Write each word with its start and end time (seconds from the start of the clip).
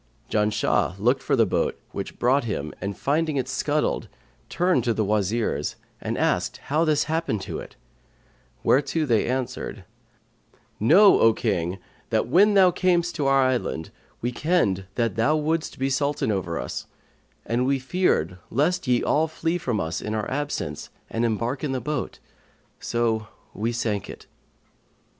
Janshah 0.31 0.95
looked 0.97 1.21
for 1.21 1.35
the 1.35 1.45
boat 1.45 1.79
which 1.91 2.17
brought 2.17 2.45
him 2.45 2.73
and 2.81 2.97
finding 2.97 3.37
it 3.37 3.47
scuttled 3.47 4.07
turned 4.49 4.83
to 4.85 4.95
the 4.95 5.05
Wazirs 5.05 5.75
and 6.01 6.17
asked 6.17 6.57
how 6.57 6.83
this 6.83 7.03
had 7.03 7.13
happened 7.13 7.43
to 7.43 7.59
it; 7.59 7.75
whereto 8.63 9.05
they 9.05 9.27
answered, 9.27 9.85
'Know, 10.79 11.19
O 11.19 11.33
King, 11.33 11.77
that, 12.09 12.27
when 12.27 12.55
thou 12.55 12.71
camest 12.71 13.13
to 13.13 13.27
our 13.27 13.43
island, 13.43 13.91
we 14.21 14.31
kenned 14.31 14.87
that 14.95 15.17
thou 15.17 15.35
wouldst 15.37 15.77
be 15.77 15.87
Sultan 15.91 16.31
over 16.31 16.59
us 16.59 16.87
and 17.45 17.67
we 17.67 17.77
feared 17.77 18.39
lest 18.49 18.87
ye 18.87 19.03
all 19.03 19.27
flee 19.27 19.59
from 19.59 19.79
us, 19.79 20.01
in 20.01 20.15
our 20.15 20.27
absence; 20.31 20.89
and 21.11 21.23
embark 21.23 21.63
in 21.63 21.73
the 21.73 21.79
boat, 21.79 22.17
so 22.79 23.27
we 23.53 23.71
sank 23.71 24.09
it.' 24.09 24.25